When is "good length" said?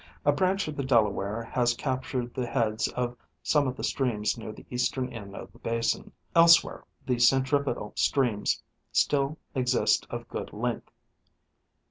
10.27-10.89